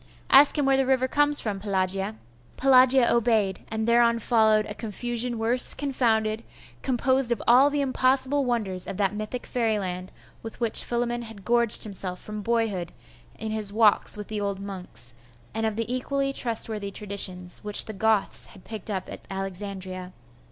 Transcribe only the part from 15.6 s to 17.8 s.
of the equally trustworthy traditions